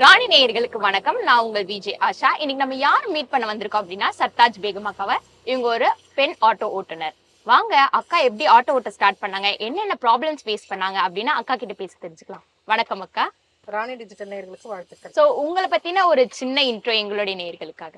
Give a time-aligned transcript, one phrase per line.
[0.00, 1.18] ராணி நேயர்களுக்கு வணக்கம்.
[1.22, 2.28] நான் உங்கள் விஜய் ஆஷா.
[2.42, 5.16] இன்னைக்கு நம்ம யார் மீட் பண்ண வந்திருக்கோம் அப்படின்னா சர்தாஜ் பேகம் அக்காவை.
[5.44, 7.14] இவங்க ஒரு பெண் ஆட்டோ ஓட்டுநர்.
[7.50, 9.58] வாங்க அக்கா எப்படி ஆட்டோ ஓட்ட ஸ்டார்ட் பண்ணாங்க?
[9.66, 12.44] என்னென்ன ப்ராப்ளம்ஸ் ஃபேஸ் பண்ணாங்க அப்படின்னு அக்கா கிட்ட பேசி தெரிஞ்சுக்கலாம்.
[12.64, 13.24] வணக்கம் அக்கா.
[13.64, 15.14] ராணி டிஜிட்டல் நேயர்களுக்கு வாழ்த்துக்கள்.
[15.18, 17.96] சோ உங்களை பத்தின ஒரு சின்ன இன்ட்ரோ எங்களுடைய நேயர்களுக்காக.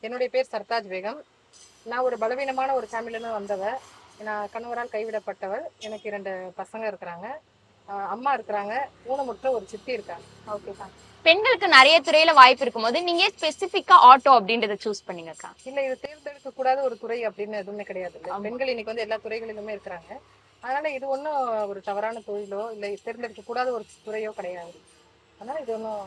[0.00, 1.20] என்னுடைய பேர் சர்தாஜ் பேகம்.
[1.92, 3.74] நான் ஒரு பலவீனமான ஒரு ஃபேமிலியிலேருந்து வந்தவ.
[4.28, 6.32] நான் கணவரால் கைவிடப்பட்டவள் எனக்கு இரண்டு
[6.62, 7.28] பசங்க இருக்கிறாங்க.
[8.14, 8.74] அம்மா இருக்கிறாங்க.
[9.10, 10.24] ஊனமுற்ற ஒரு சித்தி இருக்காங்க.
[10.54, 10.72] ஓகே
[11.24, 15.48] பெண்களுக்கு நிறைய துறையில வாய்ப்பு இருக்கும்போது நீங்க ஸ்பெசிபிக்கா ஆட்டோ அப்படின்றத சூஸ் பண்ணீங்க அக்கா?
[15.68, 18.16] இல்ல இது தேர்ந்தெடுக்க கூடாத ஒரு துறை அப்படின்னு எதுவுமே கிடையாது.
[18.44, 20.10] பெண்கள் இன்னைக்கு வந்து எல்லா துறைகளிலுமே இருக்கிறாங்க.
[20.62, 21.40] அதனால இது ஒன்றும்
[21.72, 24.76] ஒரு தவறான தொழிலோ இல்லை தேர்ந்தெடுக்க கூடாத ஒரு துறையோ கிடையாது.
[25.40, 26.06] அதனால இது ஒன்றும்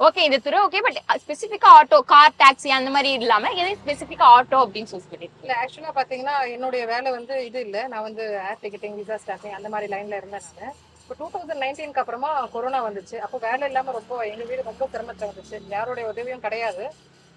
[0.00, 4.58] ஓகே இந்த துறை ஓகே பட் ஸ்பெசிபிக்கா ஆட்டோ கார் டாக்ஸி அந்த மாதிரி இல்லாம எதையும் ஸ்பெசிபிக்கா ஆட்டோ
[4.64, 5.46] அப்படின்னு சூஸ் பண்ணிருக்கீங்க?
[5.46, 7.78] இல்ல ஆக்சுவலா பாத்தீங்கன்னா என்னுடைய வேலை வந்து இது இல்ல.
[7.92, 10.76] நான் வந்து ஏர் டிக்கெட்டிங் விசா ஸ்டாஃபிங் அந்த மாதிரி லைன்ல இருந்தேன் நான்.
[11.08, 13.14] இப்போ டூ தௌசண்ட் நைன்டீனுக்கு அப்புறமா கொரோனா வந்துச்சு.
[13.24, 16.84] அப்போ வேலை இல்லாமல் ரொம்ப எங்கள் வீடு ரொம்ப சிரமத்துல வந்துச்சு யாருடைய உதவியும் கிடையாது.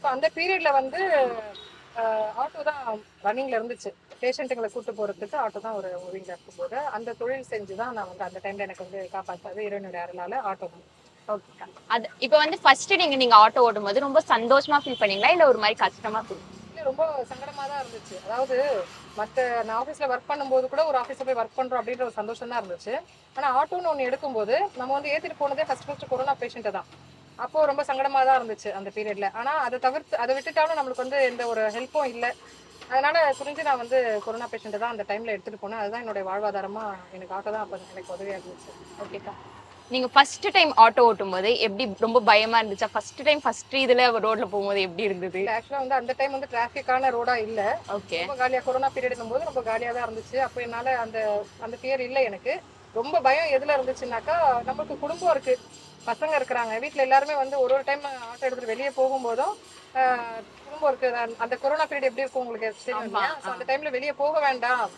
[0.02, 1.00] ஸோ அந்த பீரியடில் வந்து
[2.42, 2.82] ஆட்டோ தான்
[3.28, 3.90] ரன்னிங்கில் இருந்துச்சு.
[4.24, 8.42] பேஷண்ட்டுங்களை கூட்டு போகிறதுக்கு ஆட்டோ தான் ஒரு மூவிங்ல இருக்கும்போது அந்த தொழில் செஞ்சு தான் நான் வந்து அந்த
[8.46, 10.86] டைமில் எனக்கு வந்து காப்பாற்றாது இறைவனுடைய அருளால் ஆட்டோ தான்.
[11.96, 15.32] அது இப்போ வந்து ஃபர்ஸ்ட் நீங்க நீங்க ஆட்டோ ஓடும் போது ரொம்ப சந்தோஷமா ஃபீல் பண்ணீங்களா?
[15.38, 16.44] இல்ல ஒரு மாதிரி கஷ்டமா ஃபீல்
[16.82, 18.16] இல்ல ரொம்ப சங்கடமாக தான் இருந்துச்சு.
[18.26, 18.56] அதாவது
[19.18, 22.62] மற்ற நான் ஆஃபீஸில் ஒர்க் பண்ணும்போது கூட ஒரு ஆஃபீஸில் போய் ஒர்க் பண்ணுறோம் அப்படின்ற ஒரு சந்தோஷம் தான்
[22.62, 22.94] இருந்துச்சு.
[23.38, 26.90] ஆனால் ஆட்டோன்னு ஒன்று எடுக்கும்போது நம்ம வந்து ஏற்றிட்டு போனதே ஃபர்ஸ்ட் ஃபஸ்ட்டு கொரோனா பேஷண்ட்டு தான்.
[27.44, 31.46] அப்போது ரொம்ப சங்கடமாக தான் இருந்துச்சு அந்த பீரியடில் ஆனால் அதை தவிர்த்து அதை விட்டுட்டாலும் நம்மளுக்கு வந்து எந்த
[31.54, 32.32] ஒரு ஹெல்ப்பும் இல்லை.
[32.92, 35.82] அதனால புரிஞ்சு நான் வந்து கொரோனா பேஷண்ட்டை தான் அந்த டைமில் எடுத்துகிட்டு போனேன்.
[35.84, 38.72] அதுதான் என்னுடைய வாழ்வாதாரமாக எனக்கு ஆட்டோ தான் அப்போ எனக்கு உதவியாக இருந்துச்சு.
[39.06, 39.36] ஓகேக்கா
[39.92, 42.88] நீங்க ஃபர்ஸ்ட் டைம் ஆட்டோ ஓட்டும் போது எப்படி ரொம்ப பயமா இருந்துச்சா?
[42.92, 45.40] ஃபர்ஸ்ட் டைம் ஃபர்ஸ்ட் இதுல ரோட்ல போகும்போது எப்படி இருந்தது?
[45.40, 47.80] ஆக்சுவலா வந்து அந்த டைம் வந்து டிராஃபிக்கான ரோடா இல்ல.
[47.90, 50.38] ஓகே ரொம்ப காலியா கொரோனா பீரியட் போது ரொம்ப காலியா தான் இருந்துச்சு.
[50.38, 52.62] அப்போ என்னால அந்த அந்த ஃபியர் இல்லை எனக்கு.
[52.94, 55.60] ரொம்ப பயம் எதுல இருந்துச்சுன்னாக்கா நமக்கு குடும்பம் இருக்கு.
[56.06, 56.80] பசங்க இருக்கிறாங்க.
[56.80, 59.54] வீட்ல எல்லாருமே வந்து ஒரு ஒரு டைம் ஆட்டோ எடுத்துட்டு வெளியே போகும்போதும்
[60.66, 61.14] குடும்பம் இருக்கு.
[61.38, 62.94] அந்த- கொரோனா பீரியட் எப்படி இருக்கும் உங்களுக்கு?
[63.44, 64.90] அந்த டைம்ல வெளியே போக வேண்டாம்.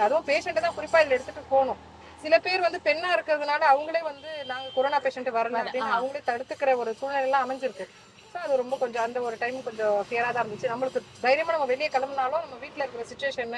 [0.00, 1.88] அதுவும் பேஷண்ட் தான் குறிப்பா இதுல எடுத்துட்டு போகணும்.
[2.22, 6.90] சில பேர் வந்து பெண்ணா இருக்கிறதுனால அவங்களே வந்து நாங்க கொரோனா பேஷண்ட் வரல அப்படின்னு அவங்களே தடுத்துக்கிற ஒரு
[7.00, 7.86] சூழ்நிலை எல்லாம் அமைஞ்சிருக்கு.
[8.32, 10.72] ஸோ அது ரொம்ப கொஞ்சம் அந்த ஒரு டைம் கொஞ்சம் ஃபியரா தான் இருந்துச்சு.
[10.72, 13.54] நம்மளுக்கு தைரியமா நம்ம வெளியே கிளம்புனாலும் நம்ம வீட்ல இருக்கிற சுச்சுவேஷன்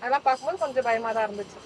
[0.00, 1.58] அதெல்லாம் பார்க்கும்போது கொஞ்சம் பயமா தான் இருந்துச்சு.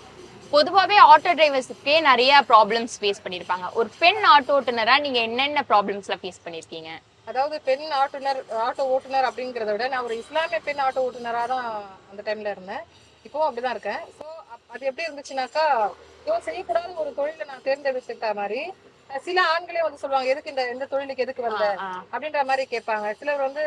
[0.52, 6.44] பொதுவாவே ஆட்டோ டிரைவர்ஸ்க்கே நிறைய ப்ராப்ளம்ஸ் ஃபேஸ் பண்ணிருப்பாங்க ஒரு பெண் ஆட்டோ ஓட்டுநரா நீங்க என்னென்ன ப்ராப்ளம்ஸ்லாம் ஃபேஸ்
[6.46, 6.90] பண்ணிருக்கீங்க
[7.30, 11.66] அதாவது பெண் ஆட்டுநர் ஆட்டோ ஓட்டுநர் அப்படிங்கிறத விட நான் ஒரு இஸ்லாமிய பெண் ஆட்டோ ஓட்டுநரா தான்
[12.10, 12.82] அந்த டைம்ல இருந்தேன்.
[13.26, 14.02] இப்பவும் அப்படிதான் இருக்கேன்.
[14.18, 14.26] ஸோ
[14.70, 15.64] அது எப்படி இருந்துச்சுனாக்கா
[16.20, 18.60] ஐயோ செய்யக்கூடாத ஒரு தொழிலை நான் தேர்ந்தெடுத்துக்கிட்ட மாதிரி
[19.10, 21.64] சில ஆண்களே வந்து சொல்லுவாங்க எதுக்கு இந்த எந்த தொழிலுக்கு எதுக்கு வந்த?
[22.12, 23.06] அப்படின்ற மாதிரி கேட்பாங்க.
[23.12, 23.62] சிலர் வந்து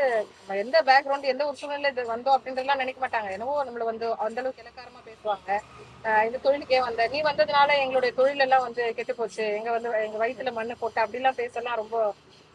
[0.57, 3.29] எந்த பேக்ரவுண்ட் எந்த ஒரு சூழ்நிலை இது வந்தோம் அப்படின்றதுலாம் நினைக்க மாட்டாங்க.
[3.31, 5.49] என்னவோ நம்மள வந்து அந்த அளவுக்கு இலக்காரமா பேசுவாங்க.
[6.05, 7.07] ஆஹ் இந்த தொழிலுக்கே வந்த?
[7.07, 11.39] நீ வந்ததுனால எங்களுடைய தொழில் எல்லாம் வந்து கெட்டு போச்சு எங்க வந்து எங்க வயித்துல மண்ணு போட்டு அப்படிலாம்
[11.41, 11.97] பேசலாம் ரொம்ப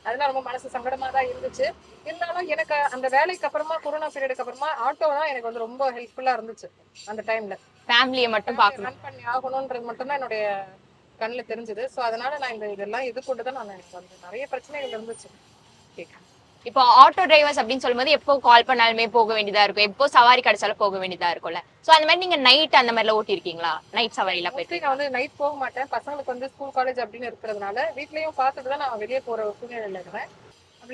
[0.09, 1.67] அதெல்லாம் ரொம்ப மனசு சங்கடமா தான் இருந்துச்சு.
[2.09, 6.69] இருந்தாலும் எனக்கு அந்த வேலைக்கு அப்புறமா கொரோனா பீரியடுக்கு அப்புறமா ஆட்டோ தான் எனக்கு வந்து ரொம்ப ஹெல்ப்ஃபுல்லா இருந்துச்சு
[7.11, 7.57] அந்த டைம்ல
[7.89, 8.89] ஃபேமிலியை மட்டும் பார்க்கணும்.
[8.91, 10.47] ரன் பண்ணி ஆகணும்ன்றது மட்டும்தான் என்னுடைய
[11.21, 11.85] கண்ணுல தெரிஞ்சது.
[11.95, 15.31] சோ அதனால நான் இந்த இதெல்லாம் இது கொண்டு தான் நான் எனக்கு வந்து நிறைய பிரச்சனைகள் இருந்துச்சு.
[16.67, 19.89] இப்போ ஆட்டோ டிரைவர்ஸ் அப்படின்னு சொல்லும்போது எப்போ கால் பண்ணாலுமே போக வேண்டியதா இருக்கும்.
[19.91, 21.61] எப்போ சவாரி கிடைச்சாலும் போக வேண்டியதா இருக்கும்ல.
[21.87, 24.81] சோ அந்த மாதிரி நீங்க நைட் அந்த மாதிரிலாம் ஓட்டிருக்கீங்களா நைட் சவாரிலாம் போயிட்டு.
[24.85, 25.89] நான் வந்து நைட் போக மாட்டேன்.
[25.95, 30.29] பசங்களுக்கு வந்து ஸ்கூல் காலேஜ் அப்படின்னு இருக்கிறதுனால வீட்லயும் பார்த்துட்டு தான் நான் வெளியே போற சூழ்நிலையில இருக்கிறேன்.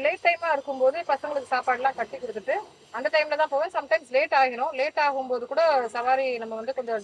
[0.04, 2.54] லேட் டைமா இருக்கும்போது பசங்களுக்கு சாப்பாடுலாம் கட்டி கொடுத்துட்டு
[2.98, 3.74] அந்த டைம்ல தான் போவேன்.
[3.76, 5.62] சம்டைம்ஸ் லேட் ஆகிடும் லேட் ஆகும்போது கூட
[5.96, 7.02] சவாரி நம்ம வந்து கொஞ்சம்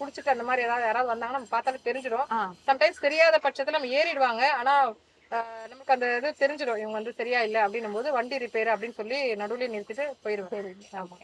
[0.00, 2.28] குடிச்சிட்டு அந்த மாதிரி ஏதாவது யாராவது வந்தாங்கன்னா நம்ம பார்த்தாலே தெரிஞ்சிடும்.
[2.68, 4.44] சம்டைம்ஸ் தெரியாத பட்சத்துல நம்ம ஏறிடுவாங்க.
[4.60, 4.74] ஆனா
[5.70, 9.72] நமக்கு அந்த இது தெரிஞ்சிடும் இவங்க வந்து சரியா இல்லை அப்படின்னும் போது வண்டி ரிப்பேர் அப்படின்னு சொல்லி நடுவுலயே
[9.74, 11.16] நிறுத்திட்டு போயிடுவேன் ஆமா.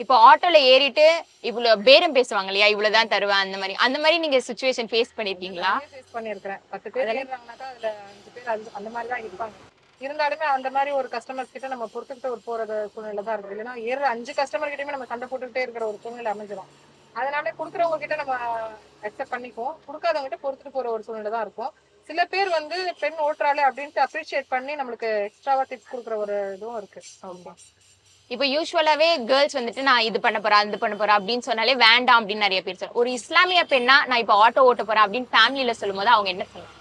[0.00, 1.04] இப்போ ஆட்டோல ஏறிட்டு
[1.48, 2.66] இவ்வளவு பேரம் பேசுவாங்க இல்லையா?
[2.72, 3.74] இவ்வளவுதான் தருவேன் அந்த மாதிரி.
[3.84, 5.70] அந்த மாதிரி நீங்க சுச்சுவேஷன் ஃபேஸ் பண்ணிருக்கீங்களா?
[5.92, 9.54] ஃபேஸ் பண்ணியிருக்கிறேன் பத்து பேர் அதுல அஞ்சு பேர் அந்த மாதிரி தான் இருப்பாங்க.
[10.00, 13.54] இருந்தாலுமே அந்த மாதிரி ஒரு கஸ்டமர்ஸ் கிட்ட நம்ம பொறுத்துக்கிட்டு ஒரு போறது சூழ்நிலை தான் இருக்கு.
[13.56, 16.70] இல்லைன்னா ஏற அஞ்சு கஸ்டமர் கிட்டயுமே நம்ம சண்டை போட்டுக்கிட்டே இருக்கிற ஒரு சூழ்நிலை அமைஞ்சிடும்
[17.14, 18.34] அதனால கொடுக்குறவங்க கிட்ட நம்ம
[19.06, 19.76] அக்செப்ட் பண்ணிக்குவோம்.
[19.88, 21.72] கொடுக்காதவங்க கிட்ட பொறுத்துட்டு போற ஒரு சூழ்நிலை தான் இருக்கும்.
[22.08, 27.00] சில பேர் வந்து பெண் ஓட்டுறாளே அப்படின்ட்டு அப்ரிஷியேட் பண்ணி நம்மளுக்கு எக்ஸ்ட்ராவா டிப்ஸ் கொடுக்குற ஒரு இதுவும் இருக்கு.
[28.30, 32.46] இப்போ யூஸ்வலாவே கேர்ள்ஸ் வந்துட்டு நான் இது பண்ண போறேன் அது பண்ண போறேன் அப்படின்னு சொன்னாலே வேண்டாம் அப்படின்னு
[32.46, 33.00] நிறைய பேர் சொல்லுவாங்க.
[33.02, 36.72] ஒரு இஸ்லாமிய பெண்ணா நான் இப்போ ஆட்டோ ஓட்ட போறேன் அப்படின்னு ஃபேமிலியில சொல்லும்போது அவங்க என்ன சொல்லுவாங்க?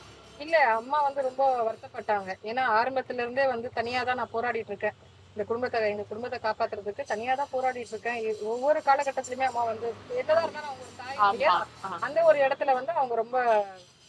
[0.45, 2.31] இல்ல அம்மா வந்து ரொம்ப வருத்தப்பட்டாங்க.
[2.49, 4.97] ஏன்னா ஆரம்பத்துல இருந்தே வந்து தனியா தான் நான் போராடிட்டு இருக்கேன்.
[5.33, 8.19] இந்த குடும்பத்தை எங்க குடும்பத்தை காப்பாத்துறதுக்கு தனியா தான் போராடிட்டு இருக்கேன்.
[8.53, 9.87] ஒவ்வொரு காலகட்டத்திலுமே அம்மா வந்து
[10.19, 11.17] என்னதான் இருந்தாலும் அவங்க தாய்?
[11.27, 11.97] ஆமா.
[12.07, 13.37] அந்த ஒரு இடத்துல வந்து அவங்க ரொம்ப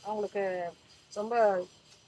[0.08, 0.42] அவங்களுக்கு
[1.16, 1.34] ரொம்ப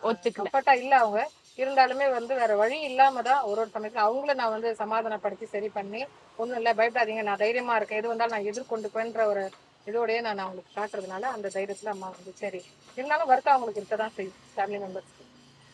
[0.02, 0.38] ஒத்துக்கல.
[0.40, 1.20] கம்ஃபர்ட்டா இல்ல அவங்க.
[1.58, 6.02] இருந்தாலுமே வந்து வேற வழி இல்லாம தான் ஒரு ஒரு சமயத்துல அவங்கள நான் வந்து சமாதானப்படுத்தி சரி பண்ணி
[6.38, 8.00] ஒண்ணும் இல்ல பயப்படாதீங்க நான் தைரியமா இருக்கேன்.
[8.00, 9.42] எது வந்தாலும் நான் எதிர்கொண்டுக்குவேன்ற ஒரு
[9.86, 12.60] இதோடய நான் அவங்களுக்கு காட்டுறதுனால அந்த தைரியத்துல அம்மா வந்து சரி.
[12.98, 15.16] இருந்தாலும் வருத்தம் அவங்களுக்கு இருக்கதான் செய்யும் ஃபேமிலி மெம்பர்ஸ்க்கு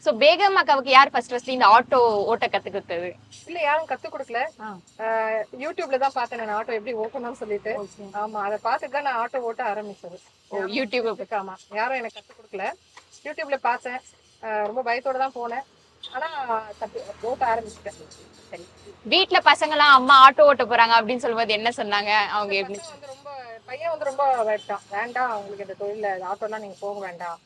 [0.03, 1.99] சோ பேகம் அக்காவுக்கு யார் ஃபர்ஸ்ட் ஃபர்ஸ்ட் இந்த ஆட்டோ
[2.31, 3.09] ஓட்ட கத்து கொடுத்தது?
[3.49, 4.41] இல்ல யாரும் கத்து கொடுக்கல.
[5.63, 7.73] யூடியூப்ல தான் பார்த்தேன் நான் ஆட்டோ எப்படி ஓட்டணும்னு சொல்லிட்டு.
[8.23, 10.19] ஆமா அதை பார்த்துட்டு தான் நான் ஆட்டோ ஓட்ட ஆரம்பிச்சது.
[10.77, 12.67] யூடியூப் ஆமா யாரும் எனக்கு கத்து கொடுக்கல.
[13.27, 14.01] யூடியூப்ல பார்த்தேன்.
[14.69, 15.65] ரொம்ப பயத்தோட தான் போனேன்.
[16.15, 16.29] ஆனா
[17.29, 17.99] ஓட்ட ஆரம்பிச்சிட்டேன்.
[18.51, 18.65] சரி.
[19.13, 22.13] வீட்ல பசங்க எல்லாம் அம்மா ஆட்டோ ஓட்ட போறாங்க அப்படின்னு சொல்லும்போது என்ன சொன்னாங்க?
[22.37, 22.79] அவங்க எப்படி?
[23.13, 23.31] ரொம்ப
[23.69, 27.39] பையன் வந்து ரொம்ப வேண்டாம் வேண்டாம் உங்களுக்கு இந்த தொழில ஆட்டோலாம் நீங்க போக வேண்டாம்.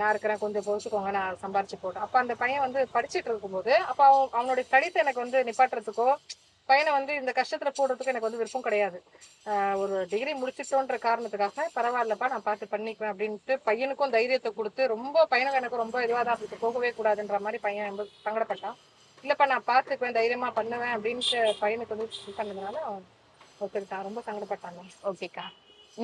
[0.00, 2.04] நான் இருக்கிறேன் கொஞ்சம் பொறுத்துக்கோங்க நான் சம்பாரிச்சு போட்டேன்.
[2.06, 6.08] அப்ப அந்த பையன் வந்து படிச்சிட்டு இருக்கும்போது அப்ப அவன் அவனுடைய ஸ்டடிஸ் எனக்கு வந்து நிப்பாட்டுறதுக்கோ
[6.70, 8.98] பையனை வந்து இந்த கஷ்டத்தில் போடுறதுக்கு எனக்கு வந்து விருப்பம் கிடையாது.
[9.82, 15.82] ஒரு டிகிரி முடிச்சிட்டோன்ற காரணத்துக்காக பரவாயில்லப்பா நான் பார்த்து பண்ணிக்குவேன் அப்படின்ட்டு பையனுக்கும் தைரியத்தை கொடுத்து ரொம்ப பையனுக்கு எனக்கு
[15.84, 18.78] ரொம்ப இதுவாக தான் இருக்குது போகவே கூடாதுன்ற மாதிரி பையன் ரொம்ப சங்கடப்பட்டான்.
[19.24, 22.08] இல்லைப்பா நான் பார்த்துக்குவேன் தைரியமாக பண்ணுவேன் அப்படின்ட்டு பையனுக்கு வந்து
[22.38, 22.76] பண்ணதுனால
[23.64, 24.06] ஒத்துக்கிட்டான்.
[24.08, 25.46] ரொம்ப சங்கடப்பட்டாங்க ஓகேக்கா.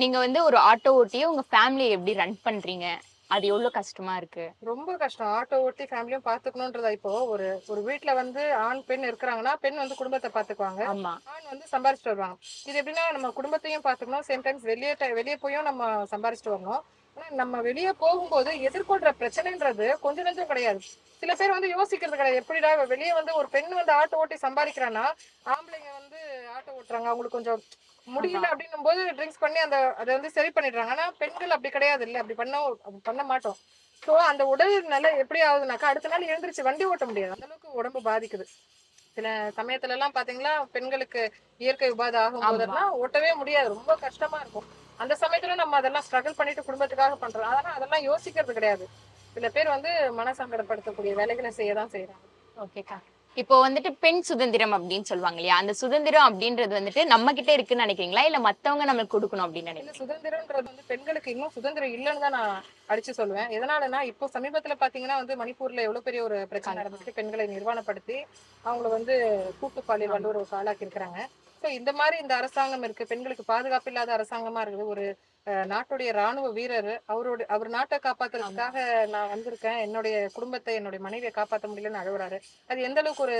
[0.01, 2.87] நீங்க வந்து ஒரு ஆட்டோ ஓட்டியே உங்க ஃபேமிலியை எப்படி ரன் பண்றீங்க?
[3.31, 4.45] அது எவ்வளவு கஷ்டமா இருக்கு?
[4.69, 5.31] ரொம்ப கஷ்டம்.
[5.37, 10.29] ஆட்டோ ஓட்டி ஃபேமிலியும் பாத்துக்கணும்ன்றதா இப்போ ஒரு ஒரு வீட்ல வந்து ஆண் பெண் இருக்கிறாங்கன்னா பெண் வந்து குடும்பத்தை
[10.33, 10.81] பாத்துக்குவாங்க.
[10.93, 11.13] ஆமா.
[11.33, 12.37] ஆண் வந்து சம்பாரிச்சுட்டு வருவாங்க.
[12.69, 14.25] இது எப்படின்னா நம்ம குடும்பத்தையும் பாத்துக்கணும்.
[14.29, 16.81] சேம் டைம்ஸ் வெளியே வெளியே போயும் நம்ம சம்பாரிச்சுட்டு வரணும்.
[17.17, 20.81] ஆனா நம்ம வெளியே போகும்போது எதிர்கொள்ற பிரச்சனைன்றது கொஞ்சம் நெஞ்சம் கிடையாது.
[21.21, 22.41] சில பேர் வந்து யோசிக்கிறது கிடையாது.
[22.41, 25.05] எப்படிடா வெளியே வந்து ஒரு பெண் வந்து ஆட்டோ ஓட்டி சம்பாதிக்கிறான்னா
[25.55, 26.19] ஆம்பளைங்க வந்து
[26.57, 27.07] ஆட்டோ ஓட்டுறாங்க.
[27.11, 27.61] அவங்களுக்கு கொஞ்சம்
[28.07, 30.93] முடியல அப்படின்னும் போது ட்ரிங்க்ஸ் பண்ணி அந்த அதை வந்து சரி பண்ணிடுறாங்க.
[30.95, 32.61] ஆனா பெண்கள் அப்படி கிடையாது இல்ல அப்படி பண்ண
[33.09, 33.57] பண்ண மாட்டோம்.
[34.03, 37.33] ஸோ அந்த உடல் நிலை எப்படி ஆகுதுனாக்கா அடுத்த நாள் எழுந்திருச்சு வண்டி ஓட்ட முடியாது.
[37.35, 38.45] அந்த அளவுக்கு உடம்பு பாதிக்குது.
[39.17, 39.27] சில
[39.59, 41.21] சமயத்துல எல்லாம் பாத்தீங்களா பெண்களுக்கு
[41.63, 43.67] இயற்கை உபாதை ஆகும் போதெல்லாம் ஓட்டவே முடியாது.
[43.75, 44.67] ரொம்ப கஷ்டமா இருக்கும்.
[44.99, 47.49] அந்த சமயத்துல நம்ம அதெல்லாம் ஸ்ட்ரகிள் பண்ணிட்டு குடும்பத்துக்காக பண்றோம்.
[47.51, 48.85] அதெல்லாம் அதெல்லாம் யோசிக்கிறது கிடையாது.
[49.35, 52.25] சில பேர் வந்து மனசங்கடப்படுத்தக்கூடிய வேலைகளை செய்ய தான் செய்யறாங்க
[52.63, 52.97] ஓகேக்கா
[53.37, 55.57] இப்போ வந்துட்டு பெண் சுதந்திரம் அப்படின்னு சொல்லுவாங்க இல்லையா?
[55.61, 58.23] அந்த சுதந்திரம் அப்படின்றது வந்துட்டு நம்ம கிட்ட இருக்குன்னு நினைக்கிறீங்களா?
[58.29, 62.55] இல்ல மத்தவங்க நம்மளுக்கு கொடுக்கணும் அப்படின்னு நினைக்கிறீங்க இல்ல சுதந்திரம்ன்றது வந்து பெண்களுக்கு இன்னும் சுதந்திரம் இல்லைன்னு தான் நான்
[62.91, 63.49] அடிச்சு சொல்லுவேன்.
[63.57, 67.15] எதனாலனா இப்போ சமீபத்துல பாத்தீங்கன்னா வந்து மணிப்பூர்ல எவ்வளவு பெரிய ஒரு பிரச்சனை நடந்துச்சு.
[67.19, 68.17] பெண்களை நிர்வாணப்படுத்தி
[68.65, 69.15] அவங்கள வந்து
[69.61, 71.19] கூட்டு பாலியல் வல்லுறவுக்கு ஆளாக்கி இருக்கிறாங்க
[71.63, 73.09] ஸோ இந்த மாதிரி இந்த அரசாங்கம் இருக்கு.
[73.09, 74.85] பெண்களுக்கு பாதுகாப்பு இல்லாத அரசாங்கமா இருக்குது.
[74.93, 75.03] ஒரு
[75.71, 76.89] நாட்டுடைய ராணுவ வீரர்.
[77.11, 78.83] அவரோட அவர் நாட்டை காப்பாத்துறதுக்காக
[79.13, 79.79] நான் வந்திருக்கேன்.
[79.85, 82.37] என்னுடைய குடும்பத்தை என்னுடைய மனைவியை காப்பாற்ற முடியலன்னு அழுகுறாரு.
[82.69, 83.37] அது எந்த அளவுக்கு ஒரு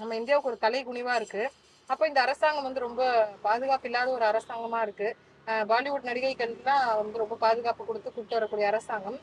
[0.00, 1.44] நம்ம இந்தியாவுக்கு ஒரு தலை குனிவா இருக்கு.
[1.92, 3.02] அப்போ இந்த அரசாங்கம் வந்து ரொம்ப
[3.46, 5.08] பாதுகாப்பு இல்லாத ஒரு அரசாங்கமா இருக்கு.
[5.70, 9.18] பாலிவுட் நடிகைகள்லாம் வந்து ரொம்ப பாதுகாப்பு கொடுத்து கூப்பிட்டு வரக்கூடிய அரசாங்கம்.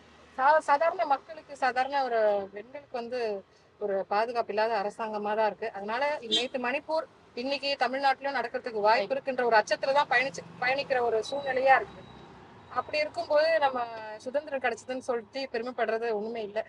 [0.70, 2.22] சாதாரண மக்களுக்கு சாதாரண ஒரு
[2.56, 3.20] பெண்களுக்கு வந்து
[3.80, 5.70] ஒரு பாதுகாப்பு இல்லாத அரசாங்கமா தான் இருக்கு.
[5.78, 7.06] அதனால நேற்று மணிப்பூர்
[7.44, 12.02] இன்னைக்கு தமிழ்நாட்டிலும் நடக்கிறதுக்கு வாய்ப்பு இருக்குன்ற ஒரு அச்சத்துல தான் பயணிச்சு பயணிக்கிற ஒரு சூழ்நிலையா இருக்கு.
[12.76, 13.84] அப்படி இருக்கும்போது நம்ம
[14.18, 16.64] சுதந்திரம் கிடைச்சதுன்னு சொல்லிட்டு பெருமைப்படுறது ஒண்ணுமே இல்லை.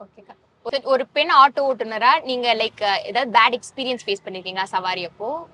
[0.00, 5.46] ஓகேக்கா ஒரு- பெண் ஆட்டோ ஓட்டுனரா நீங்க லைக் ஏதாவது பேட் எக்ஸ்பீரியன்ஸ் ஃபேஸ் பண்ணிருக்கீங்களா சவாரி அப்போ?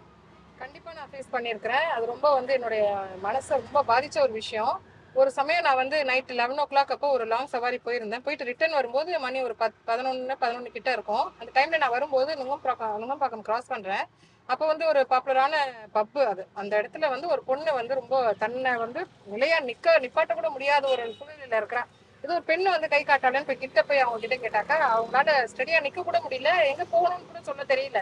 [0.59, 4.81] கண்டிப்பா நான் ஃபேஸ் பண்ணியிருக்கிறேன் அது ரொம்ப வந்து என்னுடைய மனசை ரொம்ப பாதிச்ச ஒரு விஷயம்.
[5.15, 8.23] ஒரு சமயம் நான் வந்து நைட் லெவன் ஓ கிளாக் அப்போ ஒரு லாங் சவாரி போயிருந்தேன்.
[8.23, 11.33] போயிட்டு ரிட்டர்ன் வரும்போது மணி ஒரு பத் பதினொன்று பதினொன்று கிட்ட இருக்கும்.
[11.39, 14.07] அந்த டைம்ல நான் வரும்போது நுங்கம்பாக்கம் நுங்கம்பாக்கம் கிராஸ் பண்றேன்.
[14.53, 15.55] அப்போ வந்து ஒரு பாப்புலரான
[15.97, 16.43] பப்பு அது.
[16.61, 19.01] அந்த இடத்துல வந்து ஒரு பொண்ணு வந்து ரொம்ப தன்னை வந்து
[19.33, 21.91] நிலையா நிக்க நிப்பாட்ட கூட முடியாத ஒரு சூழ்நிலையில இருக்கிறான்
[22.25, 26.03] இது ஒரு பெண்ணு வந்து கை காட்டாளன்னு போய் கிட்ட போய் அவங்க கிட்ட கேட்டாக்கா அவங்களால ஸ்டடியா நிக்க
[26.03, 28.01] கூட முடியல எங்க போகணும்னு கூட சொல்ல தெரியல.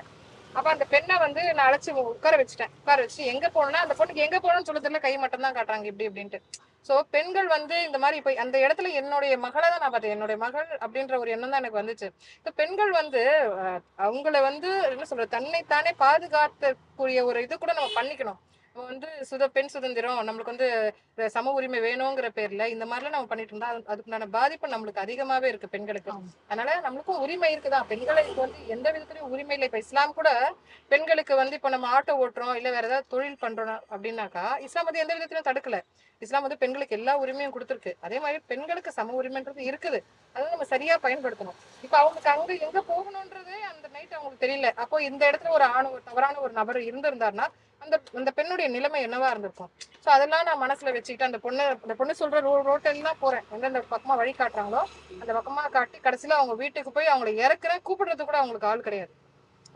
[0.55, 2.73] அப்ப அந்த பெண்ணை வந்து நான் அழைச்சு உட்கார வச்சுட்டேன்.
[2.81, 6.09] உட்கார வச்சு எங்க போகணும்னா அந்த பொண்ணுக்கு எங்க போகணும்னு சொல்ல தெரியல கை மட்டும் தான் காட்டுறாங்க இப்படி
[6.09, 6.41] இப்படின்ட்டு.
[6.89, 10.15] சோ பெண்கள் வந்து இந்த மாதிரி இப்போ அந்த இடத்துல என்னுடைய மகளை தான் நான் பார்த்தேன்.
[10.17, 12.09] என்னுடைய மகள் அப்படின்ற ஒரு எண்ணம் தான் எனக்கு வந்துச்சு.
[12.39, 13.23] இப்ப பெண்கள் வந்து
[13.63, 18.41] அஹ், அவங்கள வந்து என்ன சொல்றது தன்னைத்தானே பாதுகாக்கக்கூடிய ஒரு இது கூட நம்ம பண்ணிக்கணும்.
[18.79, 20.95] நம்ம வந்து சுத பெண் சுதந்திரம் நம்மளுக்கு வந்து
[21.27, 25.69] சம உரிமை வேணுங்கிற பேர்ல இந்த மாதிரிலாம் நம்ம பண்ணிட்டு இருந்தா அது- அதுக்குண்டான பாதிப்பு நம்மளுக்கு அதிகமாவே இருக்கு
[25.69, 26.13] பெண்களுக்கு.
[26.49, 29.67] அதனால நம்மளுக்கும் உரிமை இருக்குதான் பெண்களுக்கு வந்து எந்த விதத்துலயும் உரிமை இல்லை.
[29.67, 30.55] இப்ப இஸ்லாம் கூட
[30.89, 35.15] பெண்களுக்கு வந்து இப்ப நம்ம ஆட்டோ ஓட்டுறோம் இல்ல வேற ஏதாவது தொழில் பண்றோம் அப்படின்னாக்கா இஸ்லாம் வந்து எந்த
[35.15, 35.81] விதத்திலும் தடுக்கல.
[36.19, 37.93] இஸ்லாம் வந்து பெண்களுக்கு எல்லா உரிமையும் கொடுத்துருக்கு.
[38.01, 40.03] அதே மாதிரி பெண்களுக்கு சம உரிமைன்றது இருக்குது.
[40.33, 41.57] அதை நம்ம சரியா பயன்படுத்தணும்.
[41.83, 44.73] இப்ப அவங்களுக்கு அங்க எங்க போகணும்ன்றதே அந்த நைட் அவங்களுக்கு தெரியல.
[44.75, 47.47] அப்போ இந்த இடத்துல ஒரு ஆணு ஒரு தவறான ஒரு நபர் இருந்திருந்தாருன்னா
[47.83, 49.71] அந்த அந்த பெண்ணுடைய நிலைமை என்னவா இருந்திருக்கும்?
[50.05, 53.45] ஸோ அதெல்லாம் நான் மனசுல வச்சுக்கிட்டு அந்த பொண்ணு அந்த பொண்ணு சொல்ற ரோ ரோட்டெல்லாம் போறேன்.
[53.55, 54.83] எந்தெந்த பக்கமா வழி காட்டுறாங்களோ
[55.21, 59.13] அந்த பக்கமா காட்டி கடைசியில அவங்க வீட்டுக்கு போய் அவங்களை இறக்குறேன் கூப்பிடுறது கூட அவங்களுக்கு ஆள் கிடையாது.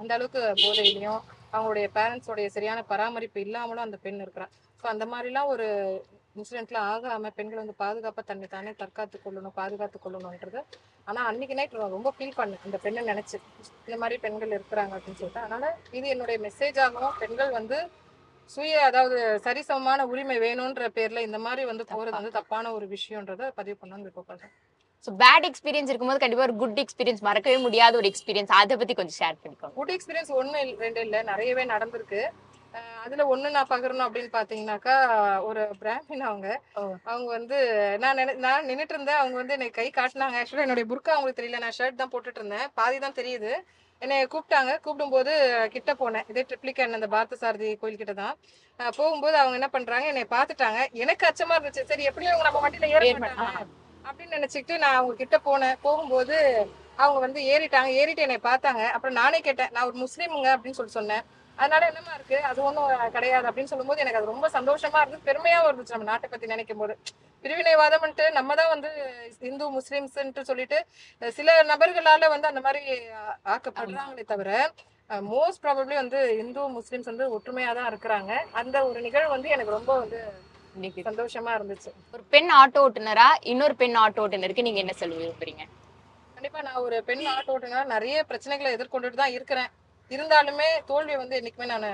[0.01, 1.23] அந்த அளவுக்கு போதையிலையும்
[1.55, 4.49] அவங்களுடைய பேரண்ட்ஸோடைய சரியான பராமரிப்பு இல்லாமலும் அந்த பெண் இருக்கிறா.
[4.81, 5.69] ஸோ அந்த மாதிரிலாம் ஒரு
[6.37, 10.61] இன்சிடென்ட்ல ஆகாம பெண்கள் வந்து பாதுகாப்பா தன்னை தானே தற்காத்து கொள்ளணும் பாதுகாத்து கொள்ளணும்ன்றது.
[11.09, 12.63] ஆனா அன்னைக்கு நைட் ரொம்ப ஃபீல் பண்ணேன்.
[12.67, 13.37] அந்த பெண்ணை நினைச்சு
[13.87, 15.45] இந்த மாதிரி பெண்கள் இருக்கிறாங்க அப்படின்னு சொல்லிட்டு.
[15.47, 15.65] அதனால
[15.99, 17.79] இது என்னுடைய மெசேஜ் ஆகும் பெண்கள் வந்து
[18.55, 23.77] சுய அதாவது சரிசமமான உரிமை வேணும்ன்ற பேர்ல இந்த மாதிரி வந்து போறது வந்து தப்பான ஒரு விஷயம்ன்றத பதிவு
[23.81, 24.55] பண்ணணும்னு விருப்பப்படுறேன்.
[25.05, 29.19] ஸோ பேட் எக்ஸ்பீரியன்ஸ் இருக்கும்போது கண்டிப்பா ஒரு குட் எக்ஸ்பீரியன்ஸ் மறக்கவே முடியாத ஒரு எக்ஸ்பீரியன்ஸ் அதை பத்தி கொஞ்சம்
[29.21, 29.73] ஷேர் பண்ணிக்கோங்க.
[29.73, 32.21] குட் எக்ஸ்பீரியன்ஸ் இல்ல- ரெண்டு இல்ல நிறையவே நடந்திருக்கு.
[33.05, 34.95] அதுல ஒண்ணு நான் பகிரணும் அப்படின்னு பாத்தீங்கன்னாக்கா
[35.45, 36.49] ஒரு பிராமின் அவங்க.
[37.05, 37.57] அவங்க வந்து
[37.99, 40.39] நான் நினை நான் நின்னுட்டு இருந்தேன் அவங்க வந்து எனக்கு கை காட்டினாங்க.
[40.41, 41.59] ஆக்சுவலா என்னுடைய புர்கா அவங்களுக்கு தெரியல.
[41.59, 43.53] நான் ஷர்ட் தான் போட்டுட்டு இருந்தேன் பாதி தான் தெரியுது.
[44.03, 44.73] என்னை கூப்பிட்டாங்க.
[44.85, 45.33] கூப்பிடும்போது
[45.69, 46.25] கிட்ட போனேன்.
[46.29, 48.35] இதே ட்ரிப்ளிகன் அந்த பார்த்த சாரதி கோயில் கிட்ட தான்
[48.97, 50.07] போகும்போது அவங்க என்ன பண்றாங்க?
[50.07, 50.81] என்னை பார்த்துட்டாங்க.
[50.97, 51.85] எனக்கு அச்சமா இருந்துச்சு.
[51.85, 53.05] சரி எப்படியும் அவங்க நம்ம வண்டியில ஏற.
[54.09, 55.77] அப்படின்னு நினைச்சுக்கிட்டு நான் அவங்க கிட்ட போனேன்.
[55.87, 56.37] போகும்போது
[57.03, 57.91] அவங்க வந்து ஏறிட்டாங்க.
[58.01, 58.83] ஏறிட்டு என்னை பார்த்தாங்க.
[58.95, 59.73] அப்புறம் நானே கேட்டேன்.
[59.75, 61.25] நான் ஒரு முஸ்லீமுங்க அப்படின்னு சொல்லி சொன்னேன்.
[61.59, 62.37] அதனால என்னமா இருக்கு?
[62.51, 66.53] அது ஒன்றும் கிடையாது அப்படின்னு சொல்லும்போது எனக்கு அது ரொம்ப சந்தோஷமா இருந்துச்சு பெருமையாவும் இருந்துச்சு நம்ம நாட்டை பத்தி
[66.53, 66.95] நினைக்கும் போது
[67.45, 68.91] பிரிவினைவாதம்ன்ட்டு நம்ம தான் வந்து
[69.49, 70.79] இந்து முஸ்லிம்ஸ்ன்ட்டு சொல்லிட்டு
[71.39, 72.83] சில நபர்களால வந்து அந்த மாதிரி
[73.55, 74.51] ஆக்கப்படுறாங்களே தவிர
[75.33, 78.33] மோஸ்ட் ப்ராபப்ளி வந்து இந்து முஸ்லிம்ஸ் வந்து ஒற்றுமையா தான் இருக்கிறாங்க.
[78.61, 80.21] அந்த ஒரு நிகழ்வு வந்து எனக்கு ரொம்ப வந்து
[80.77, 81.91] இன்னைக்கு சந்தோஷமா இருந்துச்சு.
[82.15, 85.65] ஒரு பெண் ஆட்டோ ஓட்டுநரா இன்னொரு பெண் ஆட்டோ ஓட்டுநருக்கு நீங்க என்ன சொல்ல விரும்புறீங்க
[86.37, 89.71] கண்டிப்பா நான் ஒரு பெண் ஆட்டோ ஓட்டுநர் நிறைய பிரச்சனைகளை எதிர்கொண்டுட்டு தான் இருக்கிறேன்.
[90.15, 91.87] இருந்தாலுமே தோல்வியை வந்து என்னைக்குமே நான்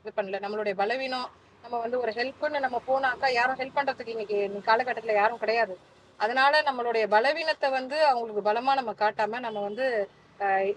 [0.00, 0.40] இது பண்ணல.
[0.44, 1.28] நம்மளுடைய பலவீனம்
[1.64, 4.38] நம்ம வந்து ஒரு ஹெல்ப்னு நம்ம போனாக்கா யாரும் ஹெல்ப் பண்றதுக்கு இன்னைக்கு
[4.70, 5.74] காலகட்டத்துல யாரும் கிடையாது.
[6.20, 9.86] அதனால நம்மளுடைய பலவீனத்தை வந்து அவங்களுக்கு பலமா நம்ம காட்டாம நம்ம வந்து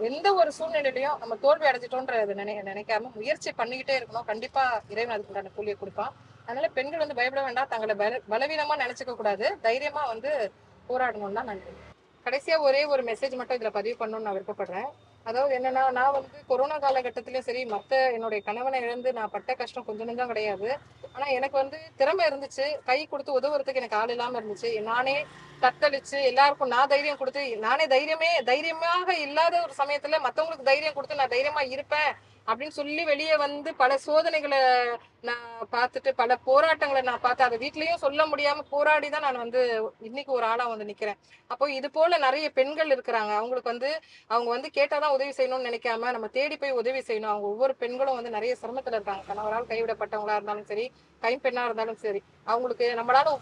[0.07, 4.29] எந்த ஒரு சூழ்நிலையிலையும் நம்ம தோல்வி அடைஞ்சிட்டோன்ற நினை நினைக்காம முயற்சி பண்ணிக்கிட்டே இருக்கணும்.
[4.31, 6.13] கண்டிப்பா இறைவன் அதுக்கு உண்டான கூலியை கொடுப்பான்.
[6.45, 7.71] அதனால பெண்கள் வந்து பயப்பட வேண்டாம்.
[7.73, 9.45] தங்களை பல பலவீனமா நினைச்சுக்க கூடாது.
[9.67, 10.31] தைரியமா வந்து
[10.89, 11.65] போராடணும் தான் நான்
[12.25, 14.87] கடைசியா ஒரே ஒரு மெசேஜ் மட்டும் இதுல பதிவு பண்ணணும்னு நான் விருப்பப்படுறேன்.
[15.29, 20.07] அதாவது என்னன்னா நான் வந்து கொரோனா காலகட்டத்திலயும் சரி மத்த என்னுடைய கணவனை இழந்து நான் பட்ட கஷ்டம் கொஞ்சம்
[20.09, 20.69] நெஞ்சம் கிடையாது.
[21.13, 22.65] ஆனா எனக்கு வந்து திறமை இருந்துச்சு.
[22.89, 24.71] கை கொடுத்து உதவுறதுக்கு எனக்கு ஆள் இல்லாம இருந்துச்சு.
[24.91, 25.15] நானே
[25.63, 31.35] தத்தளிச்சு எல்லாருக்கும் நான் தைரியம் கொடுத்து நானே தைரியமே தைரியமாக இல்லாத ஒரு சமயத்துல மத்தவங்களுக்கு தைரியம் கொடுத்து நான்
[31.35, 32.11] தைரியமா இருப்பேன்.
[32.47, 34.59] அப்படின்னு சொல்லி வெளியே வந்து பல சோதனைகளை
[35.27, 39.61] நான் பார்த்துட்டு பல போராட்டங்களை நான் பார்த்து அதை வீட்லயும் சொல்ல முடியாம போராடி தான் நான் வந்து
[40.07, 41.19] இன்னைக்கு ஒரு ஆளா வந்து நிக்கிறேன்.
[41.51, 43.31] அப்போ இது போல நிறைய பெண்கள் இருக்கிறாங்க.
[43.39, 43.89] அவங்களுக்கு வந்து
[44.33, 47.31] அவங்க வந்து கேட்டாதான் உதவி செய்யணும்னு நினைக்காம நம்ம தேடி போய் உதவி செய்யணும்.
[47.33, 49.23] அவங்க ஒவ்வொரு பெண்களும் வந்து நிறைய சிரமத்துல இருக்காங்க.
[49.29, 50.85] கணவரால் கைவிடப்பட்டவங்களா இருந்தாலும் சரி
[51.21, 52.21] கைம்பெண்ணா இருந்தாலும் சரி
[52.51, 53.33] அவங்களுக்கு நம்மளால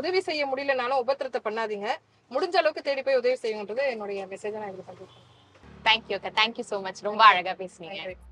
[0.00, 1.88] உதவி செய்ய முடியலனாலும் உபத்திரத்தை பண்ணாதீங்க.
[2.30, 5.08] முடிஞ்ச அளவுக்கு தேடி போய் உதவி செய்யுங்கன்றது என்னுடைய மெசேஜ் நான் இதுல பதிவு
[5.88, 6.30] தேங்க்யூ அக்கா.
[6.40, 7.98] தேங்க்யூ சோ மச் ரொம்ப அழகா பேசுனீங்க.
[8.02, 8.30] பண்றேன்